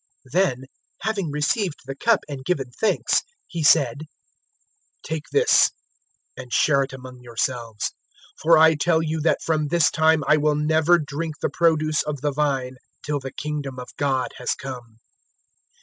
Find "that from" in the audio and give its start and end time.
9.21-9.67